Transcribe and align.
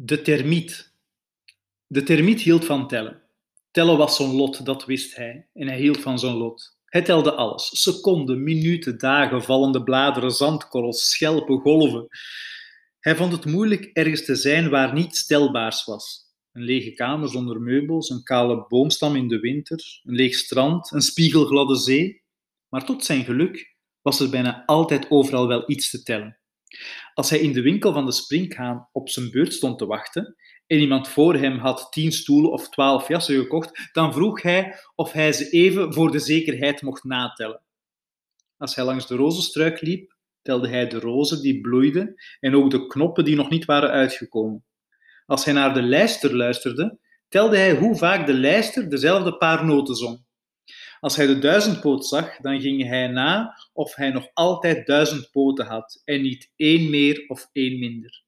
De 0.00 0.22
termiet. 0.22 0.92
De 1.86 2.02
termiet 2.02 2.40
hield 2.40 2.64
van 2.64 2.88
tellen. 2.88 3.22
Tellen 3.70 3.96
was 3.96 4.16
zijn 4.16 4.34
lot, 4.34 4.64
dat 4.64 4.84
wist 4.84 5.16
hij, 5.16 5.48
en 5.54 5.68
hij 5.68 5.78
hield 5.78 6.00
van 6.00 6.18
zijn 6.18 6.34
lot. 6.34 6.76
Hij 6.84 7.02
telde 7.02 7.32
alles: 7.34 7.82
seconden, 7.82 8.42
minuten, 8.42 8.98
dagen, 8.98 9.42
vallende 9.42 9.82
bladeren, 9.82 10.30
zandkorrels, 10.30 11.10
schelpen, 11.10 11.60
golven. 11.60 12.06
Hij 13.00 13.16
vond 13.16 13.32
het 13.32 13.44
moeilijk 13.44 13.84
ergens 13.84 14.24
te 14.24 14.34
zijn 14.34 14.70
waar 14.70 14.92
niets 14.92 15.26
telbaars 15.26 15.84
was. 15.84 16.24
Een 16.52 16.62
lege 16.62 16.92
kamer 16.92 17.28
zonder 17.28 17.60
meubels, 17.60 18.10
een 18.10 18.22
kale 18.22 18.66
boomstam 18.68 19.16
in 19.16 19.28
de 19.28 19.38
winter, 19.38 20.00
een 20.02 20.14
leeg 20.14 20.34
strand, 20.34 20.92
een 20.92 21.02
spiegelgladde 21.02 21.76
zee. 21.76 22.22
Maar 22.68 22.84
tot 22.84 23.04
zijn 23.04 23.24
geluk 23.24 23.76
was 24.02 24.20
er 24.20 24.30
bijna 24.30 24.62
altijd 24.66 25.10
overal 25.10 25.48
wel 25.48 25.70
iets 25.70 25.90
te 25.90 26.02
tellen. 26.02 26.38
Als 27.14 27.30
hij 27.30 27.38
in 27.38 27.52
de 27.52 27.62
winkel 27.62 27.92
van 27.92 28.06
de 28.06 28.12
springhaan 28.12 28.88
op 28.92 29.08
zijn 29.08 29.30
beurt 29.30 29.52
stond 29.52 29.78
te 29.78 29.86
wachten 29.86 30.36
en 30.66 30.78
iemand 30.78 31.08
voor 31.08 31.34
hem 31.34 31.58
had 31.58 31.92
tien 31.92 32.12
stoelen 32.12 32.52
of 32.52 32.68
twaalf 32.68 33.08
jassen 33.08 33.36
gekocht, 33.36 33.90
dan 33.92 34.12
vroeg 34.12 34.42
hij 34.42 34.74
of 34.94 35.12
hij 35.12 35.32
ze 35.32 35.50
even 35.50 35.92
voor 35.92 36.10
de 36.10 36.18
zekerheid 36.18 36.82
mocht 36.82 37.04
natellen. 37.04 37.62
Als 38.56 38.74
hij 38.74 38.84
langs 38.84 39.06
de 39.06 39.16
rozenstruik 39.16 39.80
liep, 39.80 40.16
telde 40.42 40.68
hij 40.68 40.88
de 40.88 40.98
rozen 40.98 41.42
die 41.42 41.60
bloeiden 41.60 42.14
en 42.40 42.54
ook 42.54 42.70
de 42.70 42.86
knoppen 42.86 43.24
die 43.24 43.36
nog 43.36 43.50
niet 43.50 43.64
waren 43.64 43.90
uitgekomen. 43.90 44.64
Als 45.26 45.44
hij 45.44 45.54
naar 45.54 45.74
de 45.74 45.82
lijster 45.82 46.36
luisterde, 46.36 46.98
telde 47.28 47.56
hij 47.56 47.76
hoe 47.76 47.96
vaak 47.96 48.26
de 48.26 48.34
lijster 48.34 48.90
dezelfde 48.90 49.36
paar 49.36 49.64
noten 49.64 49.94
zong. 49.94 50.26
Als 51.00 51.16
hij 51.16 51.26
de 51.26 51.38
duizendpoot 51.38 52.06
zag, 52.06 52.36
dan 52.36 52.60
ging 52.60 52.86
hij 52.86 53.06
na 53.06 53.58
of 53.72 53.94
hij 53.94 54.10
nog 54.10 54.28
altijd 54.34 54.86
duizend 54.86 55.30
poten 55.30 55.66
had 55.66 56.02
en 56.04 56.22
niet 56.22 56.52
één 56.56 56.90
meer 56.90 57.24
of 57.28 57.48
één 57.52 57.78
minder. 57.78 58.22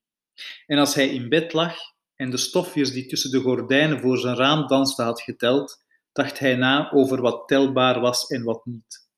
En 0.67 0.79
als 0.79 0.95
hij 0.95 1.09
in 1.09 1.29
bed 1.29 1.53
lag 1.53 1.77
en 2.17 2.31
de 2.31 2.37
stofjes 2.37 2.93
die 2.93 3.07
tussen 3.07 3.31
de 3.31 3.41
gordijnen 3.41 4.01
voor 4.01 4.19
zijn 4.19 4.37
raam 4.37 4.67
dansten 4.67 5.05
had 5.05 5.21
geteld, 5.21 5.85
dacht 6.13 6.39
hij 6.39 6.57
na 6.57 6.93
over 6.93 7.21
wat 7.21 7.49
telbaar 7.49 8.01
was 8.01 8.27
en 8.27 8.45
wat 8.45 8.67
niet. 8.67 9.09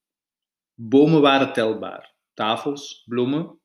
Bomen 0.75 1.21
waren 1.21 1.53
telbaar, 1.53 2.15
tafels, 2.35 3.03
bloemen. 3.07 3.61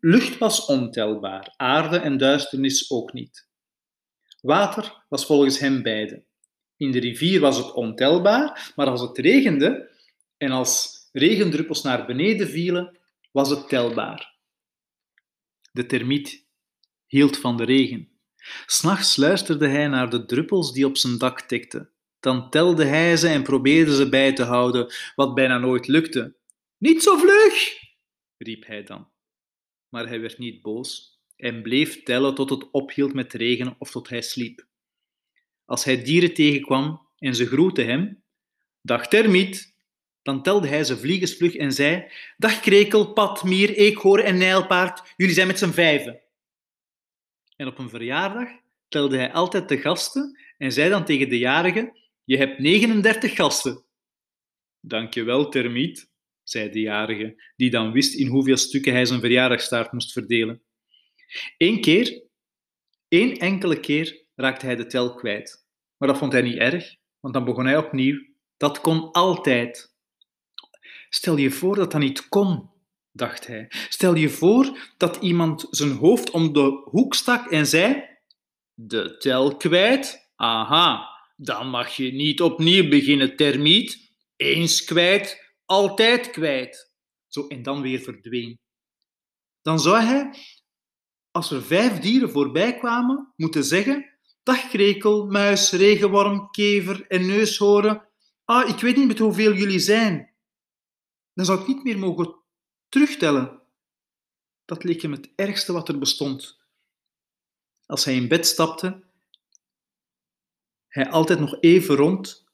Lucht 0.00 0.38
was 0.38 0.64
ontelbaar, 0.64 1.54
aarde 1.56 1.98
en 1.98 2.18
duisternis 2.18 2.90
ook 2.90 3.12
niet. 3.12 3.48
Water 4.40 5.04
was 5.08 5.26
volgens 5.26 5.58
hem 5.58 5.82
beide. 5.82 6.24
In 6.82 6.90
de 6.90 7.00
rivier 7.00 7.40
was 7.40 7.56
het 7.56 7.72
ontelbaar, 7.72 8.72
maar 8.76 8.86
als 8.86 9.00
het 9.00 9.18
regende 9.18 9.90
en 10.36 10.50
als 10.50 11.08
regendruppels 11.12 11.82
naar 11.82 12.06
beneden 12.06 12.48
vielen, 12.48 12.98
was 13.30 13.50
het 13.50 13.68
telbaar. 13.68 14.36
De 15.72 15.86
termiet 15.86 16.46
hield 17.06 17.38
van 17.38 17.56
de 17.56 17.64
regen. 17.64 18.08
S'nachts 18.66 19.16
luisterde 19.16 19.68
hij 19.68 19.88
naar 19.88 20.10
de 20.10 20.24
druppels 20.24 20.72
die 20.72 20.86
op 20.86 20.96
zijn 20.96 21.18
dak 21.18 21.40
tikten. 21.40 21.90
Dan 22.20 22.50
telde 22.50 22.84
hij 22.84 23.16
ze 23.16 23.28
en 23.28 23.42
probeerde 23.42 23.94
ze 23.94 24.08
bij 24.08 24.32
te 24.32 24.42
houden, 24.42 24.92
wat 25.14 25.34
bijna 25.34 25.58
nooit 25.58 25.86
lukte. 25.86 26.36
Niet 26.78 27.02
zo 27.02 27.16
vlug, 27.16 27.78
riep 28.36 28.66
hij 28.66 28.82
dan. 28.82 29.10
Maar 29.88 30.08
hij 30.08 30.20
werd 30.20 30.38
niet 30.38 30.62
boos 30.62 31.20
en 31.36 31.62
bleef 31.62 32.02
tellen 32.02 32.34
tot 32.34 32.50
het 32.50 32.70
ophield 32.70 33.14
met 33.14 33.32
regenen 33.32 33.76
of 33.78 33.90
tot 33.90 34.08
hij 34.08 34.22
sliep. 34.22 34.70
Als 35.64 35.84
hij 35.84 36.02
dieren 36.02 36.34
tegenkwam 36.34 37.08
en 37.18 37.34
ze 37.34 37.46
groetten 37.46 37.86
hem, 37.86 38.22
dag 38.80 39.08
termiet, 39.08 39.74
dan 40.22 40.42
telde 40.42 40.68
hij 40.68 40.84
ze 40.84 40.98
vliegensvlug 40.98 41.54
en 41.54 41.72
zei, 41.72 42.10
dag 42.36 42.60
krekel, 42.60 43.12
pad, 43.12 43.44
mier, 43.44 43.74
eekhoor 43.74 44.18
en 44.18 44.38
nijlpaard, 44.38 45.12
jullie 45.16 45.34
zijn 45.34 45.46
met 45.46 45.58
z'n 45.58 45.70
vijven. 45.70 46.22
En 47.56 47.66
op 47.66 47.78
een 47.78 47.88
verjaardag 47.88 48.48
telde 48.88 49.16
hij 49.16 49.32
altijd 49.32 49.68
de 49.68 49.78
gasten 49.78 50.38
en 50.58 50.72
zei 50.72 50.90
dan 50.90 51.04
tegen 51.04 51.28
de 51.28 51.38
jarige, 51.38 52.00
je 52.24 52.36
hebt 52.36 52.58
39 52.58 53.34
gasten. 53.34 53.84
Dankjewel, 54.80 55.48
termiet, 55.48 56.10
zei 56.42 56.70
de 56.70 56.80
jarige, 56.80 57.52
die 57.56 57.70
dan 57.70 57.92
wist 57.92 58.14
in 58.14 58.26
hoeveel 58.26 58.56
stukken 58.56 58.92
hij 58.92 59.04
zijn 59.04 59.20
verjaardagstaart 59.20 59.92
moest 59.92 60.12
verdelen. 60.12 60.62
Eén 61.56 61.80
keer, 61.80 62.22
één 63.08 63.36
enkele 63.36 63.80
keer, 63.80 64.24
raakte 64.34 64.66
hij 64.66 64.76
de 64.76 64.86
tel 64.86 65.14
kwijt. 65.14 65.61
Maar 66.02 66.10
dat 66.10 66.20
vond 66.20 66.32
hij 66.32 66.42
niet 66.42 66.56
erg, 66.56 66.96
want 67.20 67.34
dan 67.34 67.44
begon 67.44 67.66
hij 67.66 67.76
opnieuw. 67.76 68.26
Dat 68.56 68.80
kon 68.80 69.12
altijd. 69.12 69.94
Stel 71.08 71.36
je 71.36 71.50
voor 71.50 71.76
dat 71.76 71.90
dat 71.92 72.00
niet 72.00 72.28
kon, 72.28 72.70
dacht 73.12 73.46
hij. 73.46 73.66
Stel 73.68 74.14
je 74.14 74.28
voor 74.28 74.92
dat 74.96 75.16
iemand 75.16 75.66
zijn 75.70 75.90
hoofd 75.90 76.30
om 76.30 76.52
de 76.52 76.82
hoek 76.84 77.14
stak 77.14 77.50
en 77.50 77.66
zei: 77.66 78.04
De 78.74 79.16
tel 79.16 79.56
kwijt? 79.56 80.32
Aha, 80.36 81.08
dan 81.36 81.68
mag 81.68 81.96
je 81.96 82.12
niet 82.12 82.40
opnieuw 82.40 82.88
beginnen, 82.88 83.36
termiet. 83.36 84.12
Eens 84.36 84.84
kwijt, 84.84 85.54
altijd 85.64 86.30
kwijt. 86.30 86.92
Zo, 87.26 87.46
en 87.46 87.62
dan 87.62 87.82
weer 87.82 88.00
verdween. 88.00 88.58
Dan 89.60 89.80
zou 89.80 90.00
hij, 90.00 90.34
als 91.30 91.50
er 91.50 91.62
vijf 91.62 91.98
dieren 91.98 92.30
voorbij 92.30 92.78
kwamen, 92.78 93.32
moeten 93.36 93.64
zeggen 93.64 94.11
Dag 94.42 94.68
krekel, 94.68 95.26
muis, 95.26 95.70
regenworm, 95.70 96.50
kever 96.50 97.06
en 97.06 97.26
neushoorn. 97.26 98.02
Ah, 98.44 98.68
ik 98.68 98.78
weet 98.78 98.96
niet 98.96 99.06
met 99.06 99.18
hoeveel 99.18 99.52
jullie 99.52 99.78
zijn. 99.78 100.30
Dan 101.34 101.44
zou 101.44 101.60
ik 101.60 101.66
niet 101.66 101.84
meer 101.84 101.98
mogen 101.98 102.34
terugtellen. 102.88 103.62
Dat 104.64 104.84
leek 104.84 105.02
hem 105.02 105.12
het 105.12 105.32
ergste 105.34 105.72
wat 105.72 105.88
er 105.88 105.98
bestond. 105.98 106.60
Als 107.86 108.04
hij 108.04 108.14
in 108.14 108.28
bed 108.28 108.46
stapte, 108.46 109.02
hij 110.88 111.10
altijd 111.10 111.40
nog 111.40 111.60
even 111.60 111.94
rond, 111.94 112.44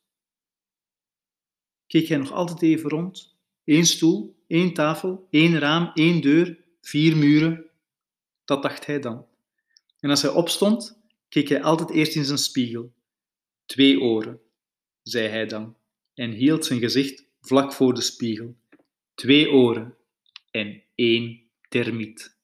keek 1.86 2.08
hij 2.08 2.18
nog 2.18 2.32
altijd 2.32 2.62
even 2.62 2.90
rond. 2.90 3.36
Eén 3.64 3.86
stoel, 3.86 4.42
één 4.46 4.74
tafel, 4.74 5.26
één 5.30 5.58
raam, 5.58 5.90
één 5.94 6.20
deur, 6.20 6.64
vier 6.80 7.16
muren. 7.16 7.70
Dat 8.44 8.62
dacht 8.62 8.86
hij 8.86 9.00
dan. 9.00 9.26
En 10.00 10.10
als 10.10 10.22
hij 10.22 10.30
opstond, 10.30 11.00
keek 11.28 11.48
hij 11.48 11.62
altijd 11.62 11.90
eerst 11.90 12.16
in 12.16 12.24
zijn 12.24 12.38
spiegel. 12.38 12.92
Twee 13.66 14.00
oren, 14.00 14.40
zei 15.02 15.28
hij 15.28 15.46
dan, 15.46 15.76
en 16.14 16.30
hield 16.30 16.64
zijn 16.64 16.80
gezicht 16.80 17.24
vlak 17.40 17.72
voor 17.72 17.94
de 17.94 18.00
spiegel. 18.00 18.56
Twee 19.14 19.50
oren 19.50 19.96
en 20.50 20.82
één 20.94 21.42
termiet. 21.68 22.37